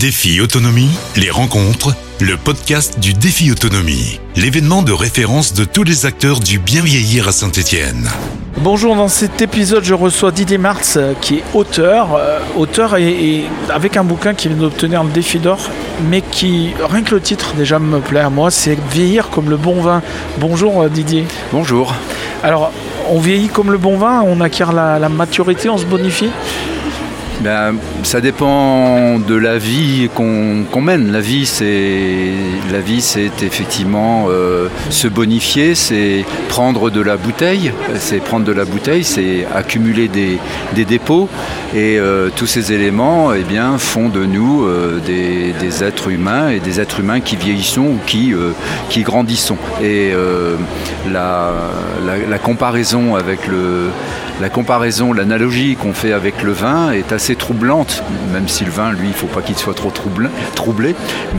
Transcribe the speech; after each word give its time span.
Défi 0.00 0.40
Autonomie, 0.40 0.88
les 1.14 1.28
rencontres, 1.28 1.94
le 2.20 2.38
podcast 2.38 2.98
du 3.00 3.12
Défi 3.12 3.52
Autonomie, 3.52 4.18
l'événement 4.34 4.82
de 4.82 4.92
référence 4.92 5.52
de 5.52 5.66
tous 5.66 5.84
les 5.84 6.06
acteurs 6.06 6.40
du 6.40 6.58
bien 6.58 6.80
vieillir 6.80 7.28
à 7.28 7.32
Saint-Étienne. 7.32 8.08
Bonjour, 8.56 8.96
dans 8.96 9.08
cet 9.08 9.42
épisode, 9.42 9.84
je 9.84 9.92
reçois 9.92 10.30
Didier 10.30 10.56
Martz, 10.56 10.96
euh, 10.96 11.12
qui 11.20 11.34
est 11.36 11.44
auteur, 11.52 12.14
euh, 12.14 12.38
auteur 12.56 12.96
et, 12.96 13.44
avec 13.68 13.98
un 13.98 14.04
bouquin 14.04 14.32
qui 14.32 14.48
vient 14.48 14.56
d'obtenir 14.56 15.04
le 15.04 15.10
défi 15.10 15.38
d'or, 15.38 15.68
mais 16.08 16.22
qui, 16.22 16.70
rien 16.82 17.02
que 17.02 17.14
le 17.14 17.20
titre 17.20 17.52
déjà 17.54 17.78
me 17.78 18.00
plaît 18.00 18.20
à 18.20 18.30
moi, 18.30 18.50
c'est 18.50 18.78
Vieillir 18.92 19.28
comme 19.28 19.50
le 19.50 19.58
bon 19.58 19.82
vin. 19.82 20.00
Bonjour 20.38 20.80
euh, 20.80 20.88
Didier. 20.88 21.26
Bonjour. 21.52 21.94
Alors, 22.42 22.72
on 23.10 23.20
vieillit 23.20 23.48
comme 23.48 23.70
le 23.70 23.76
bon 23.76 23.98
vin, 23.98 24.22
on 24.24 24.40
acquiert 24.40 24.72
la 24.72 25.10
maturité, 25.10 25.68
on 25.68 25.76
se 25.76 25.84
bonifie? 25.84 26.30
Ben, 27.40 27.76
ça 28.02 28.20
dépend 28.20 29.18
de 29.18 29.34
la 29.34 29.56
vie 29.56 30.10
qu'on 30.14 30.80
mène. 30.82 31.10
La 31.10 31.20
vie, 31.20 31.46
c'est 31.46 33.42
effectivement 33.42 34.26
euh, 34.28 34.68
se 34.90 35.08
bonifier, 35.08 35.74
c'est 35.74 36.24
prendre 36.50 36.90
de 36.90 37.00
la 37.00 37.16
bouteille, 37.16 37.72
c'est 37.96 38.18
prendre 38.18 38.44
de 38.44 38.52
la 38.52 38.66
bouteille, 38.66 39.04
c'est 39.04 39.46
accumuler 39.54 40.08
des, 40.08 40.38
dépôts, 40.84 41.28
et 41.74 41.98
euh, 41.98 42.28
tous 42.34 42.46
ces 42.46 42.72
éléments, 42.72 43.32
eh 43.32 43.42
bien, 43.42 43.78
font 43.78 44.10
de 44.10 44.24
nous 44.26 44.64
euh, 44.64 45.00
des, 45.06 45.84
êtres 45.84 46.10
humains 46.10 46.50
et 46.50 46.60
des 46.60 46.78
êtres 46.78 47.00
humains 47.00 47.20
qui 47.20 47.36
vieillissons 47.36 47.86
ou 47.86 47.98
qui 48.06 48.34
qui 48.90 49.02
grandissons. 49.02 49.56
Et 49.82 50.12
la 51.10 52.38
comparaison 52.42 53.14
avec 53.14 53.46
le 53.46 53.88
la 54.40 54.48
comparaison, 54.48 55.12
l'analogie 55.12 55.76
qu'on 55.76 55.92
fait 55.92 56.12
avec 56.12 56.42
le 56.42 56.52
vin 56.52 56.92
est 56.92 57.12
assez 57.12 57.36
troublante, 57.36 58.02
même 58.32 58.48
si 58.48 58.64
le 58.64 58.70
vin, 58.70 58.92
lui, 58.92 59.08
il 59.08 59.10
ne 59.10 59.14
faut 59.14 59.26
pas 59.26 59.42
qu'il 59.42 59.56
soit 59.56 59.74
trop 59.74 59.90
troublé, 59.90 60.94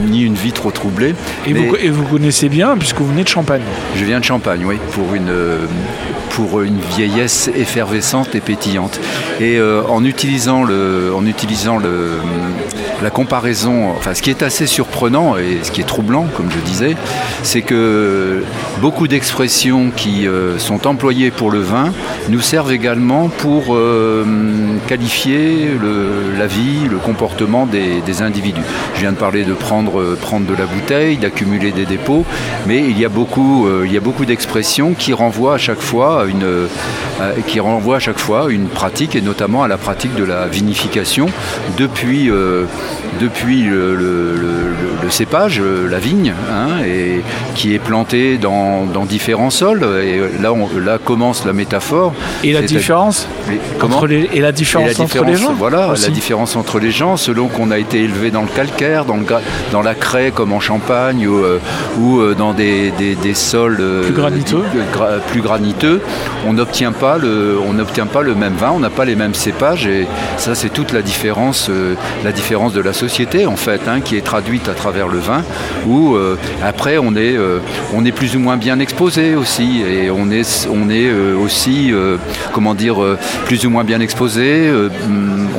ni 0.08 0.24
une 0.24 0.36
vie 0.36 0.52
trop 0.52 0.72
troublée. 0.72 1.16
Et, 1.48 1.54
vous, 1.54 1.76
et, 1.76 1.90
vous, 1.90 2.04
connaissez 2.04 2.50
bien, 2.50 2.78
puisque 2.78 2.98
vous 2.98 3.08
venez 3.08 3.24
de 3.24 3.28
Champagne. 3.28 3.64
Je 3.96 4.06
viens 4.06 4.20
de 4.20 4.26
Champagne, 4.26 4.62
oui, 4.66 4.78
pour 4.92 5.16
une, 5.16 5.34
pour 6.32 6.62
une 6.62 6.80
vieillesse 6.96 7.50
effervescente 7.56 8.36
et 8.36 8.40
pétillante. 8.40 9.00
Et 9.40 9.58
euh, 9.58 9.82
en 9.90 10.06
utilisant, 10.06 10.64
le, 10.64 11.12
en 11.16 11.26
utilisant 11.26 11.78
le, 11.78 12.12
la 13.02 13.10
comparaison, 13.10 13.92
enfin 13.98 14.14
ce 14.14 14.22
qui 14.22 14.30
est 14.30 14.44
assez 14.44 14.68
surprenant 14.68 15.38
et 15.38 15.60
ce 15.64 15.72
qui 15.72 15.82
est 15.82 15.86
troublant, 15.86 16.26
comme 16.36 16.50
je 16.52 16.60
disais, 16.60 16.96
c'est 17.44 17.62
que 17.62 18.44
beaucoup 18.80 19.08
d'expressions 19.08 19.92
qui 19.96 20.28
euh, 20.28 20.58
sont 20.60 20.88
employées 20.88 21.32
pour 21.32 21.52
le 21.52 21.60
vin 21.60 21.92
nous 22.30 22.42
servent 22.42 22.72
également 22.72 23.30
pour 23.30 23.76
euh, 23.76 24.26
qualifier 24.88 25.70
la 26.38 26.48
vie, 26.48 26.88
le 26.90 26.98
comportement 26.98 27.66
des, 27.66 28.02
individus. 28.22 28.62
Je 28.96 29.00
viens 29.00 29.14
de 29.14 29.18
parler 29.18 29.46
de 29.46 29.54
prendre, 29.54 30.16
prendre 30.16 30.46
de 30.46 30.54
la 30.54 30.66
bouteille, 30.66 31.18
d'accumuler 31.18 31.72
des 31.72 31.86
dépôts, 31.86 32.26
mais 32.68 32.80
il 32.80 33.00
y 33.00 33.06
a 33.06 33.10
beaucoup, 33.10 33.68
beaucoup 34.02 34.26
d'expressions 34.26 34.94
qui 34.94 35.14
renvoient 35.14 35.56
à 35.56 35.58
chaque 35.58 35.80
fois 35.80 36.26
une, 36.28 36.68
euh, 37.22 37.34
qui 37.46 37.60
renvoie 37.60 37.98
à 37.98 38.00
chaque 38.00 38.18
fois 38.18 38.48
une 38.50 38.68
pratique, 38.68 39.16
et 39.16 39.22
notamment 39.22 39.64
à 39.64 39.68
la 39.68 39.78
pratique 39.78 40.16
de 40.16 40.24
la 40.24 40.48
vinification 40.48 41.28
depuis, 41.78 42.32
euh, 42.32 42.66
depuis 43.20 43.64
le, 43.64 44.00
cépage, 45.10 45.60
euh, 45.60 45.90
la 45.90 46.00
vigne, 46.00 46.34
hein, 46.50 46.84
et 46.86 47.22
qui 47.54 47.76
est 47.76 47.80
planté 47.80 48.38
dans, 48.38 48.86
différents 49.06 49.50
sols. 49.50 49.86
Et 50.04 50.22
là, 50.42 50.54
on, 50.54 50.70
là 50.80 50.98
commence 50.98 51.46
la 51.46 51.52
métaphore. 51.54 52.14
Et 52.44 52.54
la 52.54 52.62
différence 52.62 53.28
entre 53.82 54.08
les, 54.08 54.30
et 54.34 54.40
la 54.40 54.54
différence, 54.54 54.98
entre 55.00 55.26
les 55.26 55.36
gens 55.36 55.54
Voilà, 55.54 55.94
la 56.02 56.10
différence 56.10 56.56
entre 56.56 56.80
les 56.80 56.92
gens, 56.92 57.18
selon 57.18 57.48
qu'on 57.48 57.72
a 57.72 57.78
été 57.78 58.02
élevé 58.02 58.32
dans 58.32 58.44
le 58.44 58.48
calcaire, 58.48 59.04
dans, 59.04 59.18
le, 59.18 59.26
dans 59.72 59.82
la 59.82 59.96
craie 59.96 60.32
comme 60.32 60.54
en 60.54 60.62
Champagne, 60.62 61.28
ou, 61.28 61.44
ou 62.00 62.34
dans 62.36 62.54
des, 62.54 62.92
des, 62.92 63.34
sols 63.34 63.82
plus 64.04 64.14
graniteux. 64.14 64.64
plus 65.28 65.42
graniteux 65.42 66.02
on 66.48 66.54
n'obtient 66.54 66.92
pas, 66.92 67.18
le, 67.18 67.60
pas 68.12 68.22
le 68.22 68.36
même 68.36 68.54
vin, 68.54 68.72
on 68.72 68.80
n'a 68.80 68.90
pas 68.90 69.06
les 69.06 69.16
mêmes 69.16 69.34
cépages 69.34 69.88
et 69.88 70.08
ça 70.38 70.56
c'est 70.56 70.70
toute 70.70 70.92
la 70.92 71.02
différence, 71.02 71.68
euh, 71.70 71.96
la 72.24 72.32
différence 72.32 72.74
de 72.74 72.81
la 72.82 72.94
société 72.94 73.46
en 73.46 73.56
fait, 73.56 73.82
hein, 73.88 74.02
qui 74.02 74.18
est 74.18 74.22
traduite 74.22 74.68
à 74.70 74.74
travers 74.74 75.08
le 75.08 75.20
vin, 75.20 75.44
où 75.88 76.16
euh, 76.16 76.38
après 76.64 76.98
on 76.98 77.16
est, 77.16 77.36
euh, 77.36 77.60
on 77.94 78.06
est 78.06 78.12
plus 78.12 78.36
ou 78.36 78.40
moins 78.40 78.58
bien 78.58 78.80
exposé 78.80 79.36
aussi 79.36 79.82
et 79.82 80.12
on 80.12 80.32
est, 80.32 80.68
on 80.72 80.90
est 80.90 81.12
aussi, 81.12 81.94
comment 82.54 82.76
dire, 82.76 82.98
plus 83.46 83.66
ou 83.66 83.70
moins 83.70 83.84
bien 83.84 84.00
exposé, 84.00 84.72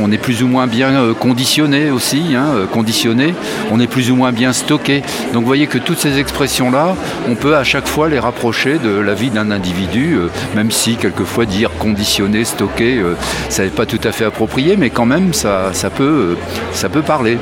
on 0.03 0.11
est 0.11 0.19
plus 0.19 0.43
ou 0.43 0.49
moins 0.49 0.67
bien 0.67 1.15
conditionné 1.19 1.91
aussi, 1.91 2.35
hein, 2.37 2.67
conditionné, 2.71 3.35
on 3.71 3.81
est 3.81 3.87
plus 3.87 4.11
ou 4.11 4.17
moins 4.17 4.33
bien 4.33 4.53
stocké. 4.53 5.03
Donc 5.33 5.43
vous 5.43 5.47
voyez 5.47 5.67
que 5.67 5.79
toutes 5.79 5.99
ces 5.99 6.19
expressions-là, 6.19 6.97
on 7.29 7.35
peut 7.35 7.57
à 7.57 7.65
chaque 7.65 7.87
fois 7.87 8.09
les 8.09 8.19
rapprocher 8.19 8.79
de 8.79 8.91
la 8.91 9.15
vie 9.15 9.31
d'un 9.31 9.51
individu 9.51 10.19
même 10.55 10.71
si 10.71 10.97
quelquefois 10.97 11.47
dire 11.47 11.71
conditionner, 11.79 12.45
stocker, 12.45 12.99
euh, 12.99 13.15
ça 13.49 13.65
n'est 13.65 13.71
pas 13.71 13.87
tout 13.87 14.01
à 14.05 14.13
fait 14.13 14.25
approprié, 14.25 14.77
mais 14.77 14.91
quand 14.91 15.07
même 15.07 15.33
ça, 15.33 15.73
peut, 15.95 16.05
euh, 16.05 16.37
ça 16.73 16.89
peut 16.89 17.03
parler. 17.03 17.39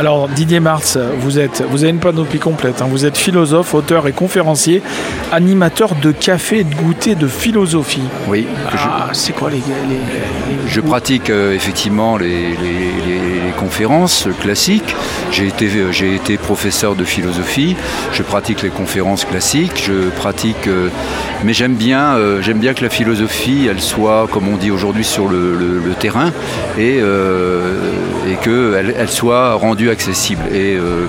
Alors 0.00 0.30
Didier 0.30 0.60
Martz, 0.60 0.96
vous, 1.18 1.38
êtes, 1.38 1.62
vous 1.68 1.82
avez 1.82 1.90
une 1.90 1.98
panoplie 1.98 2.38
complète. 2.38 2.80
Hein. 2.80 2.86
Vous 2.88 3.04
êtes 3.04 3.18
philosophe, 3.18 3.74
auteur 3.74 4.08
et 4.08 4.12
conférencier, 4.12 4.80
animateur 5.30 5.94
de 5.94 6.10
café, 6.10 6.64
de 6.64 6.74
goûter, 6.74 7.14
de 7.14 7.26
philosophie. 7.26 8.00
Oui. 8.26 8.46
Ah, 8.72 9.10
c'est 9.12 9.34
quoi 9.34 9.50
les, 9.50 9.60
Je 10.66 10.80
pratique 10.80 11.28
euh, 11.28 11.52
effectivement 11.52 12.16
les, 12.16 12.56
conférences 13.58 14.26
classiques. 14.40 14.96
J'ai 15.32 15.48
été, 15.48 15.68
j'ai 15.92 16.14
été 16.14 16.38
professeur 16.38 16.94
de 16.94 17.04
philosophie. 17.04 17.76
Je 18.14 18.22
pratique 18.22 18.62
les 18.62 18.70
conférences 18.70 19.26
classiques. 19.26 19.84
Je 19.84 20.08
pratique, 20.08 20.66
mais 21.44 21.52
j'aime 21.52 21.74
bien, 21.74 22.16
j'aime 22.40 22.58
bien 22.58 22.74
que 22.74 22.82
la 22.82 22.90
philosophie, 22.90 23.68
soit, 23.78 24.28
comme 24.30 24.48
on 24.48 24.56
dit 24.56 24.70
aujourd'hui, 24.70 25.04
sur 25.04 25.28
le, 25.28 25.80
terrain 25.98 26.32
et, 26.78 26.98
euh, 27.00 27.74
qu'elle 28.42 28.94
elle 28.96 29.08
soit 29.08 29.54
rendue 29.54 29.90
accessible. 29.90 30.42
Euh, 30.52 31.06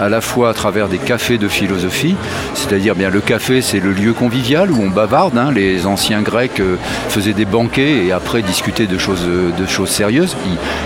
à 0.00 0.08
la 0.08 0.20
fois 0.20 0.48
à 0.48 0.54
travers 0.54 0.88
des 0.88 0.98
cafés 0.98 1.38
de 1.38 1.46
philosophie, 1.46 2.16
c'est-à-dire 2.54 2.94
bien 2.94 3.10
le 3.10 3.20
café 3.20 3.60
c'est 3.60 3.80
le 3.80 3.92
lieu 3.92 4.12
convivial 4.12 4.70
où 4.72 4.82
on 4.82 4.88
bavarde, 4.88 5.36
hein. 5.36 5.50
les 5.54 5.86
anciens 5.86 6.22
grecs 6.22 6.60
euh, 6.60 6.76
faisaient 7.08 7.34
des 7.34 7.44
banquets 7.44 8.06
et 8.06 8.12
après 8.12 8.42
discutaient 8.42 8.86
de 8.86 8.98
choses, 8.98 9.26
de 9.26 9.66
choses 9.66 9.90
sérieuses, 9.90 10.36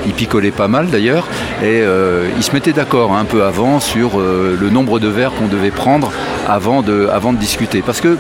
ils, 0.07 0.13
picolaient 0.13 0.51
pas 0.53 0.69
mal 0.69 0.89
d'ailleurs, 0.89 1.27
et 1.61 1.81
euh, 1.83 2.29
ils 2.37 2.43
se 2.43 2.53
mettaient 2.53 2.73
d'accord 2.73 3.15
un 3.15 3.25
peu 3.25 3.45
avant 3.45 3.81
sur 3.81 4.21
euh, 4.21 4.57
le 4.61 4.71
nombre 4.71 5.01
de 5.01 5.09
verres 5.09 5.33
qu'on 5.35 5.49
devait 5.49 5.71
prendre 5.71 6.13
avant 6.49 6.83
de, 6.83 7.09
avant 7.13 7.33
de 7.33 7.39
discuter. 7.39 7.83
Parce 7.83 8.01
que, 8.01 8.17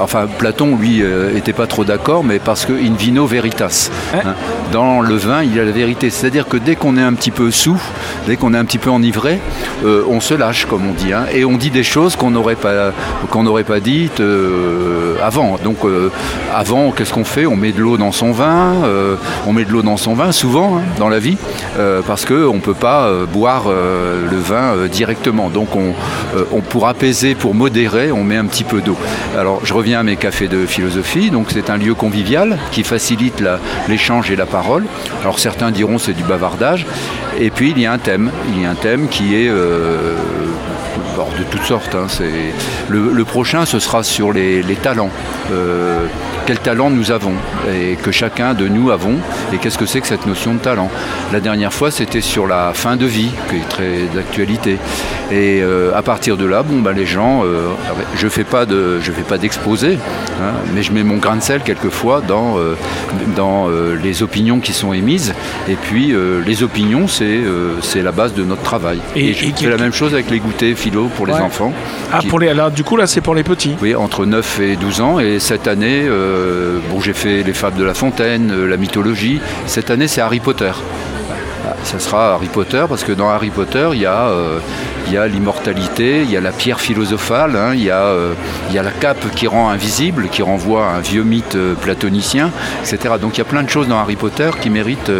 enfin 0.00 0.26
Platon 0.38 0.76
lui 0.76 1.02
était 1.34 1.52
pas 1.52 1.66
trop 1.66 1.84
d'accord, 1.84 2.22
mais 2.22 2.38
parce 2.38 2.64
que 2.64 2.72
in 2.72 2.94
vino 2.98 3.26
veritas, 3.26 3.90
hein. 4.14 4.34
dans 4.72 5.00
le 5.00 5.16
vin 5.16 5.42
il 5.42 5.54
y 5.54 5.60
a 5.60 5.64
la 5.64 5.72
vérité, 5.72 6.10
c'est-à-dire 6.10 6.46
que 6.46 6.56
dès 6.56 6.76
qu'on 6.76 6.96
est 6.96 7.02
un 7.02 7.14
petit 7.14 7.30
peu 7.30 7.50
sous, 7.50 7.80
dès 8.26 8.36
qu'on 8.36 8.52
est 8.52 8.58
un 8.58 8.64
petit 8.64 8.78
peu 8.78 8.90
enivré, 8.90 9.40
euh, 9.94 10.04
on 10.08 10.20
se 10.20 10.34
lâche, 10.34 10.66
comme 10.66 10.86
on 10.88 10.92
dit, 10.92 11.12
hein, 11.12 11.24
et 11.32 11.44
on 11.44 11.56
dit 11.56 11.70
des 11.70 11.82
choses 11.82 12.16
qu'on 12.16 12.30
n'aurait 12.30 12.54
pas, 12.56 13.80
dites 13.80 14.20
euh, 14.20 15.16
avant. 15.22 15.56
Donc, 15.62 15.84
euh, 15.84 16.10
avant, 16.54 16.90
qu'est-ce 16.90 17.12
qu'on 17.12 17.24
fait? 17.24 17.46
On 17.46 17.56
met 17.56 17.72
de 17.72 17.80
l'eau 17.80 17.96
dans 17.96 18.12
son 18.12 18.32
vin, 18.32 18.74
on 19.46 19.52
met 19.52 19.64
de 19.64 19.72
l'eau 19.72 19.82
dans 19.82 19.96
son 19.96 20.14
vin, 20.14 20.32
souvent, 20.32 20.78
hein, 20.78 20.82
dans 20.98 21.08
la 21.08 21.18
vie, 21.18 21.36
parce 22.06 22.24
qu'on 22.24 22.54
ne 22.54 22.60
peut 22.60 22.74
pas 22.74 23.10
boire 23.32 23.64
le 23.68 24.38
vin 24.38 24.86
directement. 24.90 25.48
Donc, 25.48 25.76
on, 25.76 25.94
on, 26.52 26.60
pour 26.60 26.86
apaiser, 26.88 27.34
pour 27.34 27.54
modérer, 27.54 28.12
on 28.12 28.24
met 28.24 28.36
un 28.36 28.46
petit 28.46 28.64
peu 28.64 28.80
d'eau. 28.80 28.96
Alors, 29.38 29.60
je 29.64 29.74
reviens 29.74 30.00
à 30.00 30.02
mes 30.02 30.16
cafés 30.16 30.48
de 30.48 30.66
philosophie. 30.66 31.30
Donc, 31.30 31.48
c'est 31.50 31.70
un 31.70 31.76
lieu 31.76 31.94
convivial 31.94 32.58
qui 32.70 32.84
facilite 32.84 33.42
l'échange 33.88 34.30
et 34.30 34.36
la 34.36 34.46
parole. 34.46 34.84
Alors, 35.22 35.38
certains 35.38 35.70
diront 35.70 35.98
c'est 35.98 36.12
du 36.12 36.24
bavardage. 36.24 36.86
Et 37.38 37.50
puis, 37.50 37.70
il 37.70 37.80
y 37.80 37.86
a 37.86 37.92
un 37.92 37.98
thème. 37.98 38.30
Il 38.48 38.62
y 38.62 38.64
a 38.64 38.70
un 38.70 38.74
thème 38.74 39.08
qui 39.08 39.34
est 39.34 39.50
euh, 40.96 41.38
de 41.38 41.44
toutes 41.50 41.64
sortes. 41.64 41.94
Hein, 41.94 42.06
le, 42.88 43.24
prochain, 43.24 43.64
ce 43.64 43.78
sera 43.78 44.02
sur 44.02 44.32
les, 44.32 44.62
talents. 44.82 45.10
Euh, 45.52 46.06
quel 46.46 46.58
talent 46.58 46.90
nous 46.90 47.10
avons 47.10 47.32
et 47.72 47.96
que 47.96 48.10
chacun 48.10 48.52
de 48.54 48.68
nous 48.68 48.90
avons 48.90 49.16
et 49.52 49.56
qu'est-ce 49.58 49.78
que 49.78 49.86
c'est 49.86 50.00
que 50.00 50.06
cette 50.06 50.26
notion 50.26 50.54
de 50.54 50.58
talent? 50.58 50.90
La 51.32 51.40
dernière 51.40 51.72
fois, 51.72 51.90
c'était 51.90 52.20
sur 52.20 52.46
la 52.46 52.72
fin 52.74 52.96
de 52.96 53.06
vie, 53.06 53.30
qui 53.48 53.56
est 53.56 53.68
très 53.68 54.02
d'actualité. 54.14 54.78
Et 55.30 55.62
euh, 55.62 55.96
à 55.96 56.02
partir 56.02 56.36
de 56.36 56.44
là, 56.44 56.62
bon, 56.62 56.80
ben, 56.80 56.92
les 56.92 57.06
gens, 57.06 57.42
je 58.16 58.24
ne 58.24 58.30
fais 58.30 58.44
pas 58.44 58.66
d'exposé, 58.66 59.98
hein, 60.42 60.52
mais 60.74 60.82
je 60.82 60.92
mets 60.92 61.02
mon 61.02 61.16
grain 61.16 61.36
de 61.36 61.42
sel 61.42 61.62
quelquefois 61.62 62.20
dans, 62.20 62.56
dans 63.34 63.68
les 64.02 64.22
opinions 64.22 64.60
qui 64.60 64.72
sont 64.72 64.92
émises. 64.92 65.34
Et 65.68 65.76
puis, 65.76 66.14
les 66.44 66.62
opinions, 66.62 67.06
c'est 67.08 68.02
la 68.02 68.12
base 68.12 68.34
de 68.34 68.44
notre 68.44 68.62
travail. 68.62 69.00
Et, 69.16 69.30
et, 69.30 69.34
je 69.34 69.52
fais 69.56 69.70
la 69.70 69.76
même 69.76 69.92
chose 69.92 70.12
avec 70.12 70.30
les 70.30 70.38
goûters 70.38 70.74
philo 70.84 71.08
pour 71.16 71.26
les 71.26 71.32
enfants. 71.32 71.72
Ah, 72.12 72.20
pour 72.28 72.38
les, 72.38 72.48
alors 72.48 72.70
du 72.70 72.84
coup, 72.84 72.96
là, 72.96 73.06
c'est 73.06 73.22
pour 73.22 73.34
les 73.34 73.42
petits 73.42 73.74
Oui, 73.80 73.94
entre 73.94 74.26
9 74.26 74.60
et 74.60 74.76
12 74.76 75.00
ans. 75.00 75.18
Et 75.18 75.38
cette 75.38 75.66
année, 75.66 76.02
euh, 76.04 76.78
bon, 76.90 77.00
j'ai 77.00 77.14
fait 77.14 77.42
les 77.42 77.54
fables 77.54 77.78
de 77.78 77.84
La 77.84 77.94
Fontaine, 77.94 78.50
euh, 78.52 78.66
la 78.66 78.76
mythologie. 78.76 79.40
Cette 79.66 79.90
année, 79.90 80.08
c'est 80.08 80.20
Harry 80.20 80.40
Potter. 80.40 80.72
ça 81.84 81.98
sera 81.98 82.34
Harry 82.34 82.48
Potter, 82.48 82.84
parce 82.86 83.02
que 83.02 83.12
dans 83.12 83.30
Harry 83.30 83.50
Potter, 83.50 83.88
il 83.94 84.00
y 84.00 84.06
a, 84.06 84.30
il 85.06 85.14
y 85.14 85.16
a 85.16 85.26
l'immortalité, 85.26 86.22
il 86.22 86.30
y 86.30 86.36
a 86.36 86.40
la 86.40 86.52
pierre 86.52 86.80
philosophale, 86.80 87.56
hein, 87.56 87.72
il, 87.74 87.82
y 87.82 87.90
a, 87.90 88.12
il 88.68 88.74
y 88.74 88.78
a 88.78 88.82
la 88.82 88.90
cape 88.90 89.30
qui 89.34 89.46
rend 89.46 89.68
invisible, 89.68 90.28
qui 90.28 90.42
renvoie 90.42 90.86
à 90.86 90.96
un 90.96 91.00
vieux 91.00 91.22
mythe 91.22 91.56
platonicien, 91.80 92.50
etc. 92.80 93.14
Donc 93.20 93.36
il 93.36 93.38
y 93.38 93.42
a 93.42 93.46
plein 93.46 93.62
de 93.62 93.70
choses 93.70 93.88
dans 93.88 93.98
Harry 93.98 94.16
Potter 94.16 94.50
qui 94.60 94.70
méritent, 94.70 95.12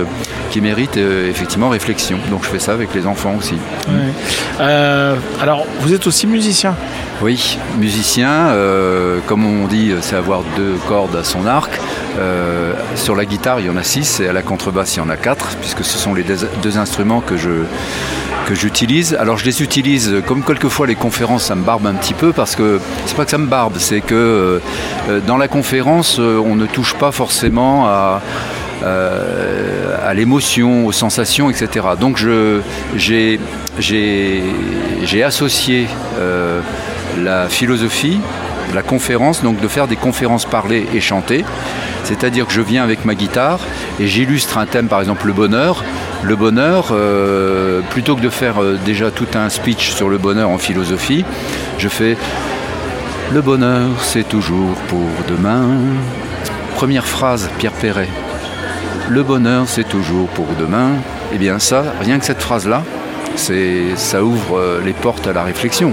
qui 0.50 0.60
méritent 0.60 0.96
effectivement 0.96 1.68
réflexion. 1.68 2.18
Donc 2.30 2.44
je 2.44 2.48
fais 2.48 2.58
ça 2.58 2.72
avec 2.72 2.94
les 2.94 3.06
enfants 3.06 3.34
aussi. 3.38 3.56
alors, 5.40 5.66
vous 5.80 5.92
êtes 5.92 6.06
aussi 6.06 6.26
musicien? 6.26 6.74
Oui, 7.22 7.58
musicien, 7.78 8.48
euh, 8.48 9.20
comme 9.26 9.46
on 9.46 9.66
dit, 9.66 9.92
c'est 10.00 10.16
avoir 10.16 10.42
deux 10.56 10.74
cordes 10.88 11.14
à 11.16 11.22
son 11.22 11.46
arc. 11.46 11.80
Euh, 12.18 12.74
sur 12.96 13.14
la 13.14 13.24
guitare, 13.24 13.60
il 13.60 13.66
y 13.66 13.70
en 13.70 13.76
a 13.76 13.82
six 13.82 14.20
et 14.20 14.28
à 14.28 14.32
la 14.32 14.42
contrebasse, 14.42 14.96
il 14.96 14.98
y 14.98 15.02
en 15.02 15.08
a 15.08 15.16
quatre, 15.16 15.46
puisque 15.60 15.84
ce 15.84 15.96
sont 15.96 16.12
les 16.12 16.24
deux 16.62 16.78
instruments 16.78 17.20
que 17.20 17.36
je 17.36 17.64
que 18.46 18.54
j'utilise. 18.54 19.14
Alors 19.14 19.36
je 19.36 19.44
les 19.44 19.62
utilise 19.62 20.22
comme 20.26 20.42
quelquefois 20.42 20.86
les 20.86 20.94
conférences, 20.94 21.44
ça 21.44 21.54
me 21.54 21.64
barbe 21.64 21.86
un 21.86 21.94
petit 21.94 22.14
peu 22.14 22.32
parce 22.32 22.56
que 22.56 22.80
c'est 23.06 23.16
pas 23.16 23.24
que 23.24 23.30
ça 23.30 23.38
me 23.38 23.46
barbe, 23.46 23.74
c'est 23.78 24.00
que 24.00 24.60
euh, 25.08 25.20
dans 25.26 25.36
la 25.36 25.48
conférence, 25.48 26.18
on 26.18 26.54
ne 26.54 26.66
touche 26.66 26.94
pas 26.94 27.12
forcément 27.12 27.86
à 27.86 28.22
à 30.04 30.12
l'émotion, 30.12 30.84
aux 30.84 30.92
sensations, 30.92 31.48
etc. 31.48 31.86
Donc 31.98 32.18
j'ai 32.98 33.38
associé 35.24 35.86
la 37.18 37.48
philosophie, 37.48 38.20
la 38.74 38.82
conférence, 38.82 39.42
donc 39.42 39.60
de 39.60 39.68
faire 39.68 39.86
des 39.88 39.96
conférences 39.96 40.44
parlées 40.44 40.86
et 40.92 41.00
chantées. 41.00 41.44
C'est-à-dire 42.04 42.46
que 42.46 42.52
je 42.52 42.60
viens 42.60 42.84
avec 42.84 43.04
ma 43.06 43.14
guitare 43.14 43.60
et 43.98 44.06
j'illustre 44.06 44.58
un 44.58 44.66
thème, 44.66 44.88
par 44.88 45.00
exemple 45.00 45.26
le 45.26 45.32
bonheur. 45.32 45.82
Le 46.26 46.36
bonheur, 46.36 46.88
euh, 46.92 47.82
plutôt 47.90 48.16
que 48.16 48.22
de 48.22 48.30
faire 48.30 48.62
euh, 48.62 48.78
déjà 48.82 49.10
tout 49.10 49.26
un 49.34 49.50
speech 49.50 49.90
sur 49.90 50.08
le 50.08 50.16
bonheur 50.16 50.48
en 50.48 50.56
philosophie, 50.56 51.22
je 51.76 51.88
fais 51.88 52.16
Le 53.30 53.42
bonheur, 53.42 53.90
c'est 54.00 54.26
toujours 54.26 54.74
pour 54.88 55.06
demain. 55.28 55.66
Première 56.76 57.06
phrase, 57.06 57.50
Pierre 57.58 57.72
Perret. 57.72 58.08
Le 59.10 59.22
bonheur, 59.22 59.64
c'est 59.66 59.86
toujours 59.86 60.28
pour 60.28 60.46
demain. 60.58 60.92
Eh 61.34 61.36
bien 61.36 61.58
ça, 61.58 61.84
rien 62.00 62.18
que 62.18 62.24
cette 62.24 62.40
phrase-là, 62.40 62.82
ça 63.36 64.22
ouvre 64.22 64.58
euh, 64.58 64.80
les 64.82 64.94
portes 64.94 65.26
à 65.26 65.34
la 65.34 65.42
réflexion. 65.42 65.92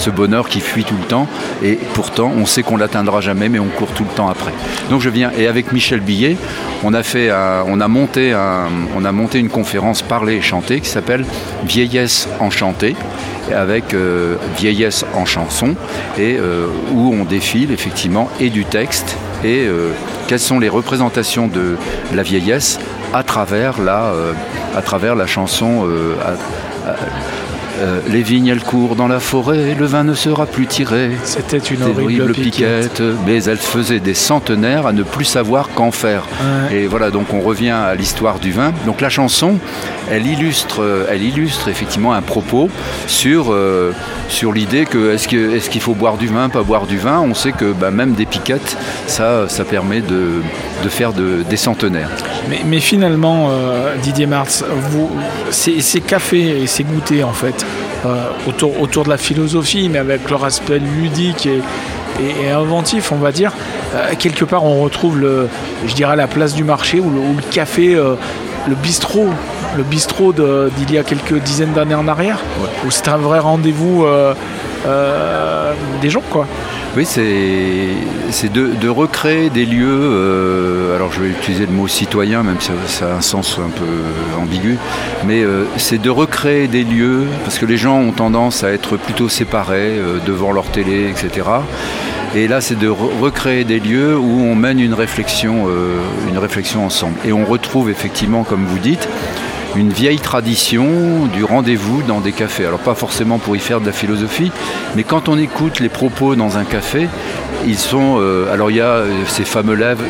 Ce 0.00 0.10
bonheur 0.10 0.48
qui 0.48 0.60
fuit 0.60 0.84
tout 0.84 0.96
le 1.00 1.06
temps 1.06 1.28
et 1.62 1.78
pourtant 1.94 2.32
on 2.34 2.46
sait 2.46 2.62
qu'on 2.62 2.76
l'atteindra 2.76 3.20
jamais 3.20 3.48
mais 3.50 3.58
on 3.58 3.68
court 3.68 3.92
tout 3.92 4.04
le 4.04 4.14
temps 4.14 4.28
après. 4.28 4.52
Donc 4.88 5.02
je 5.02 5.10
viens 5.10 5.30
et 5.36 5.46
avec 5.46 5.72
Michel 5.72 6.00
Billet, 6.00 6.36
on 6.82 6.94
a 6.94 7.02
fait, 7.02 7.30
on 7.66 7.80
a 7.80 7.88
monté, 7.88 8.34
on 8.96 9.04
a 9.04 9.12
monté 9.12 9.38
une 9.38 9.50
conférence 9.50 10.00
parler 10.00 10.36
et 10.36 10.40
chanter 10.40 10.80
qui 10.80 10.88
s'appelle 10.88 11.26
Vieillesse 11.64 12.28
enchantée 12.40 12.96
avec 13.54 13.94
euh, 13.94 14.36
Vieillesse 14.56 15.04
en 15.14 15.24
chanson 15.24 15.74
et 16.18 16.36
euh, 16.38 16.66
où 16.92 17.12
on 17.12 17.24
défile 17.24 17.72
effectivement 17.72 18.30
et 18.40 18.50
du 18.50 18.64
texte 18.64 19.16
et 19.44 19.66
quelles 20.28 20.38
sont 20.38 20.58
les 20.58 20.68
représentations 20.68 21.48
de 21.48 21.76
la 22.14 22.22
vieillesse 22.22 22.78
à 23.14 23.22
travers 23.22 23.80
la, 23.80 24.12
à 24.76 24.82
travers 24.82 25.14
la 25.14 25.26
chanson, 25.26 25.86
euh, 25.88 26.14
euh, 27.80 28.00
les 28.08 28.22
vignes 28.22 28.48
elles 28.48 28.62
courent 28.62 28.96
dans 28.96 29.08
la 29.08 29.20
forêt, 29.20 29.74
le 29.78 29.86
vin 29.86 30.04
ne 30.04 30.14
sera 30.14 30.46
plus 30.46 30.66
tiré. 30.66 31.10
C'était 31.24 31.58
une 31.58 31.82
horrible, 31.82 32.32
piquette. 32.32 33.02
Mais 33.26 33.42
elle 33.44 33.58
faisait 33.58 34.00
des 34.00 34.14
centenaires 34.14 34.86
à 34.86 34.92
ne 34.92 35.02
plus 35.02 35.24
savoir 35.24 35.70
qu'en 35.70 35.90
faire. 35.90 36.24
Et 36.72 36.86
voilà, 36.86 37.10
donc 37.10 37.32
on 37.32 37.40
revient 37.40 37.70
à 37.70 37.94
l'histoire 37.94 38.38
du 38.38 38.52
vin. 38.52 38.72
Donc 38.86 39.00
la 39.00 39.08
chanson, 39.08 39.58
elle 40.10 40.26
illustre, 40.26 41.06
elle 41.10 41.22
illustre 41.22 41.68
effectivement 41.68 42.12
un 42.12 42.22
propos 42.22 42.68
sur, 43.06 43.52
euh, 43.52 43.92
sur 44.28 44.52
l'idée 44.52 44.84
que 44.84 45.12
est-ce 45.14 45.28
qu'il 45.28 45.40
est 45.40 45.80
faut 45.80 45.94
boire 45.94 46.18
du 46.18 46.26
vin, 46.26 46.48
pas 46.50 46.62
boire 46.62 46.86
du 46.86 46.98
vin. 46.98 47.20
On 47.20 47.34
sait 47.34 47.52
que 47.52 47.72
bah, 47.72 47.90
même 47.90 48.12
des 48.12 48.26
piquettes, 48.26 48.76
ça, 49.06 49.48
ça 49.48 49.64
permet 49.64 50.00
de, 50.00 50.42
de 50.82 50.88
faire 50.88 51.12
de, 51.12 51.42
des 51.48 51.56
centenaires. 51.56 52.10
Mais, 52.48 52.60
mais 52.66 52.80
finalement, 52.80 53.50
Didier 54.02 54.26
Martz, 54.26 54.64
vous, 54.90 55.10
ces, 55.50 55.80
ces 55.80 56.00
cafés 56.00 56.62
et 56.62 56.66
ces 56.66 56.84
goûters 56.84 57.26
en 57.26 57.32
fait, 57.32 57.64
euh, 57.64 57.69
autour, 58.48 58.80
autour 58.80 59.04
de 59.04 59.10
la 59.10 59.18
philosophie, 59.18 59.88
mais 59.88 59.98
avec 59.98 60.30
leur 60.30 60.44
aspect 60.44 60.78
ludique 60.78 61.46
et, 61.46 62.50
inventif, 62.50 63.12
on 63.12 63.16
va 63.16 63.32
dire. 63.32 63.52
Euh, 63.94 64.12
quelque 64.18 64.44
part, 64.44 64.64
on 64.64 64.82
retrouve, 64.82 65.18
le, 65.18 65.48
je 65.86 65.94
dirais, 65.94 66.16
la 66.16 66.26
place 66.26 66.54
du 66.54 66.64
marché 66.64 67.00
ou 67.00 67.10
le, 67.10 67.42
café, 67.50 67.94
euh, 67.94 68.14
le 68.68 68.74
bistrot, 68.74 69.28
le 69.76 69.82
bistrot 69.82 70.32
d'il 70.32 70.92
y 70.92 70.98
a 70.98 71.02
quelques 71.02 71.38
dizaines 71.40 71.72
d'années 71.72 71.94
en 71.94 72.08
arrière, 72.08 72.38
où 72.86 72.90
c'est 72.90 73.08
un 73.08 73.16
vrai 73.16 73.38
rendez-vous 73.38 74.06
des 76.00 76.10
gens, 76.10 76.22
quoi. 76.30 76.46
Oui, 76.96 77.06
c'est 77.06 78.52
de, 78.52 78.88
recréer 78.88 79.48
des 79.48 79.64
lieux, 79.64 79.86
euh, 79.86 80.96
alors 80.96 81.12
je 81.12 81.20
vais 81.20 81.28
utiliser 81.28 81.66
le 81.66 81.72
mot 81.72 81.86
citoyen, 81.86 82.42
même 82.42 82.56
si 82.58 82.72
ça, 82.86 83.12
a 83.12 83.16
un 83.16 83.20
sens 83.20 83.60
un 83.60 83.70
peu 83.70 84.40
ambigu, 84.42 84.76
mais 85.24 85.40
euh, 85.44 85.66
c'est 85.76 86.02
de 86.02 86.10
recréer 86.10 86.66
des 86.66 86.82
lieux, 86.82 87.26
parce 87.44 87.60
que 87.60 87.66
les 87.66 87.76
gens 87.76 88.00
ont 88.00 88.10
tendance 88.10 88.64
à 88.64 88.72
être 88.72 88.96
plutôt 88.96 89.28
séparés 89.28 89.98
euh, 89.98 90.18
devant 90.26 90.50
leur 90.50 90.64
télé, 90.64 91.08
etc. 91.08 91.46
Et 92.34 92.48
là, 92.48 92.60
c'est 92.60 92.78
de 92.78 92.88
recréer 92.88 93.62
des 93.62 93.78
lieux 93.78 94.18
où 94.18 94.42
on 94.42 94.56
mène 94.56 94.80
une 94.80 94.94
réflexion 94.94 95.66
ensemble. 96.84 97.14
Et 97.24 97.32
on 97.32 97.44
retrouve 97.44 97.88
effectivement, 97.88 98.42
comme 98.42 98.64
vous 98.64 98.78
dites, 98.78 99.08
une 99.76 99.92
vieille 99.92 100.18
tradition 100.18 101.26
du 101.32 101.44
rendez-vous 101.44 102.02
dans 102.02 102.20
des 102.20 102.32
cafés. 102.32 102.66
Alors 102.66 102.80
pas 102.80 102.94
forcément 102.94 103.38
pour 103.38 103.56
y 103.56 103.60
faire 103.60 103.80
de 103.80 103.86
la 103.86 103.92
philosophie, 103.92 104.50
mais 104.96 105.04
quand 105.04 105.28
on 105.28 105.38
écoute 105.38 105.80
les 105.80 105.88
propos 105.88 106.34
dans 106.34 106.58
un 106.58 106.64
café, 106.64 107.08
ils 107.66 107.78
sont. 107.78 108.18
Euh, 108.18 108.52
alors 108.52 108.70
il 108.70 108.76
y 108.76 108.80
a 108.80 108.84
euh, 108.84 109.24
ces 109.26 109.44
fameux 109.44 109.74
livres, 109.74 110.02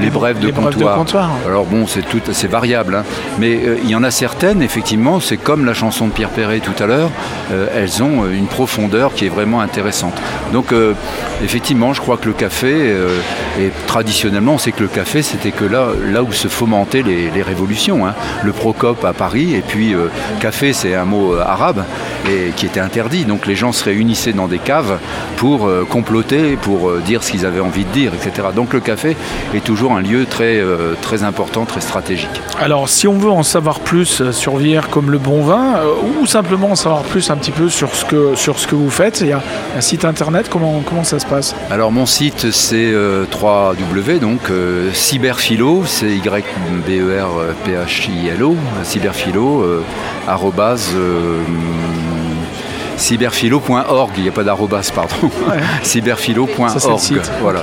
les 0.00 0.10
brèves 0.10 0.38
de, 0.38 0.46
de, 0.46 0.52
comptoir. 0.52 1.30
Alors 1.46 1.64
bon, 1.64 1.86
c'est 1.86 2.02
tout, 2.02 2.20
c'est 2.32 2.48
variable, 2.48 2.96
hein. 2.96 3.04
mais 3.38 3.56
euh, 3.56 3.76
il 3.82 3.90
y 3.90 3.94
en 3.94 4.02
a 4.02 4.10
certaines, 4.10 4.62
effectivement, 4.62 5.20
c'est 5.20 5.36
comme 5.36 5.64
la 5.64 5.74
chanson 5.74 6.06
de 6.06 6.12
Pierre 6.12 6.30
Perret 6.30 6.60
tout 6.60 6.82
à 6.82 6.86
l'heure, 6.86 7.10
elles 7.74 8.02
ont 8.02 8.28
une 8.28 8.46
profondeur 8.46 9.14
qui 9.14 9.26
est 9.26 9.28
vraiment 9.28 9.60
intéressante. 9.60 10.14
Donc 10.52 10.72
effectivement, 11.42 11.92
je 11.92 12.00
crois 12.00 12.16
que 12.16 12.26
le 12.26 12.32
café, 12.32 12.94
et 13.60 13.70
traditionnellement, 13.86 14.54
on 14.54 14.58
sait 14.58 14.72
que 14.72 14.82
le 14.82 14.88
café, 14.88 15.22
c'était 15.22 15.50
que 15.50 15.64
là, 15.64 15.88
là 16.06 16.22
où 16.22 16.32
se 16.32 16.48
fomentaient 16.48 17.02
les, 17.02 17.42
révolutions. 17.42 18.06
Hein. 18.06 18.14
Le 18.42 18.52
Procope 18.52 19.04
à 19.04 19.12
Paris, 19.12 19.54
et 19.54 19.60
puis 19.60 19.94
café, 20.40 20.72
c'est 20.72 20.94
un 20.94 21.04
mot 21.04 21.34
arabe 21.36 21.84
et 22.28 22.50
qui 22.56 22.66
était 22.66 22.80
interdit. 22.80 23.24
Donc 23.24 23.46
les 23.46 23.56
gens 23.56 23.72
se 23.72 23.84
réunissaient 23.84 24.32
dans 24.32 24.48
des 24.48 24.58
caves 24.58 24.98
pour 25.36 25.68
comploter 25.88 26.56
pour 26.56 26.88
euh, 26.88 27.00
dire 27.04 27.22
ce 27.22 27.30
qu'ils 27.30 27.46
avaient 27.46 27.60
envie 27.60 27.84
de 27.84 27.90
dire, 27.90 28.12
etc. 28.14 28.48
Donc 28.54 28.72
le 28.72 28.80
café 28.80 29.16
est 29.54 29.62
toujours 29.64 29.92
un 29.92 30.00
lieu 30.00 30.26
très, 30.26 30.56
euh, 30.58 30.94
très 31.00 31.22
important, 31.22 31.64
très 31.64 31.80
stratégique. 31.80 32.42
Alors 32.60 32.88
si 32.88 33.06
on 33.06 33.18
veut 33.18 33.30
en 33.30 33.42
savoir 33.42 33.80
plus 33.80 34.20
euh, 34.20 34.32
sur 34.32 34.56
Vierre 34.56 34.88
comme 34.90 35.10
le 35.10 35.18
bon 35.18 35.42
vin, 35.42 35.80
ou 36.20 36.26
simplement 36.26 36.70
en 36.70 36.76
savoir 36.76 37.02
plus 37.02 37.30
un 37.30 37.36
petit 37.36 37.50
peu 37.50 37.68
sur 37.68 37.94
ce 37.94 38.04
que, 38.04 38.34
sur 38.34 38.58
ce 38.58 38.66
que 38.66 38.74
vous 38.74 38.90
faites, 38.90 39.20
il 39.20 39.28
y 39.28 39.32
a 39.32 39.42
un 39.76 39.80
site 39.80 40.04
internet, 40.04 40.48
comment, 40.50 40.82
comment 40.84 41.04
ça 41.04 41.18
se 41.18 41.26
passe? 41.26 41.54
Alors 41.70 41.92
mon 41.92 42.06
site 42.06 42.50
c'est 42.50 42.92
3W, 43.30 44.18
donc 44.20 44.40
cyberphilo, 44.92 45.84
c'est 45.86 46.10
Y-B-E-R-P-H-I-L-O, 46.16 46.56
cyberphilo, 48.82 49.64
arrobase 50.26 50.94
cyberphilo.org, 52.96 54.12
il 54.16 54.22
n'y 54.22 54.28
a 54.28 54.32
pas 54.32 54.44
d'arrobas, 54.44 54.90
pardon. 54.94 55.30
cyberphilo.org. 55.82 57.20
Voilà. 57.40 57.62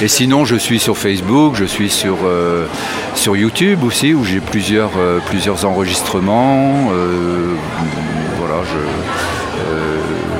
Et 0.00 0.08
sinon, 0.08 0.44
je 0.44 0.56
suis 0.56 0.78
sur 0.78 0.96
Facebook, 0.96 1.54
je 1.56 1.64
suis 1.64 1.90
sur, 1.90 2.18
euh, 2.24 2.66
sur 3.14 3.36
YouTube 3.36 3.84
aussi, 3.84 4.14
où 4.14 4.24
j'ai 4.24 4.40
plusieurs, 4.40 4.90
euh, 4.98 5.20
plusieurs 5.26 5.64
enregistrements. 5.64 6.90
Euh, 6.92 7.54
voilà, 8.38 8.62
je 8.64 8.78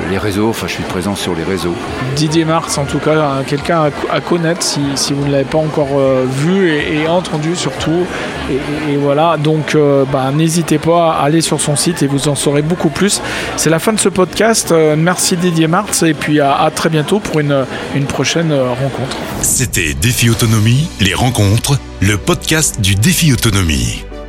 les 0.09 0.17
réseaux, 0.17 0.49
enfin 0.49 0.67
je 0.67 0.73
suis 0.73 0.83
présent 0.83 1.15
sur 1.15 1.35
les 1.35 1.43
réseaux. 1.43 1.75
Didier 2.15 2.45
Marx, 2.45 2.77
en 2.77 2.85
tout 2.85 2.99
cas, 2.99 3.43
quelqu'un 3.47 3.89
à, 4.11 4.21
connaître 4.21 4.61
si, 4.61 5.13
vous 5.13 5.25
ne 5.25 5.31
l'avez 5.31 5.43
pas 5.43 5.57
encore 5.57 5.97
euh, 5.97 6.25
vu 6.27 6.69
et, 6.69 7.07
entendu 7.07 7.55
surtout. 7.55 8.05
Et, 8.51 8.97
voilà, 8.97 9.37
donc 9.37 9.75
euh, 9.75 10.05
bah, 10.11 10.31
n'hésitez 10.33 10.77
pas 10.77 11.13
à 11.13 11.23
aller 11.23 11.41
sur 11.41 11.59
son 11.59 11.75
site 11.75 12.03
et 12.03 12.07
vous 12.07 12.27
en 12.27 12.35
saurez 12.35 12.61
beaucoup 12.61 12.89
plus. 12.89 13.21
C'est 13.57 13.69
la 13.69 13.79
fin 13.79 13.93
de 13.93 13.99
ce 13.99 14.09
podcast. 14.09 14.71
Euh, 14.71 14.95
merci 14.97 15.37
Didier 15.37 15.67
Marx 15.67 16.03
et 16.03 16.13
puis 16.13 16.39
à, 16.39 16.69
très 16.73 16.89
bientôt 16.89 17.19
pour 17.19 17.39
une, 17.39 17.65
une 17.95 18.05
prochaine 18.05 18.53
rencontre. 18.53 19.17
C'était 19.41 19.93
Défi 19.93 20.29
Autonomie, 20.29 20.89
les 20.99 21.13
rencontres, 21.13 21.79
le 22.01 22.17
podcast 22.17 22.81
du 22.81 22.95
Défi 22.95 23.33
Autonomie. 23.33 24.03